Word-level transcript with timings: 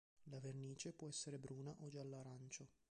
La 0.31 0.39
vernice 0.39 0.93
può 0.93 1.07
essere 1.07 1.37
bruna 1.37 1.75
o 1.81 1.87
gialla 1.87 2.17
arancio. 2.21 2.69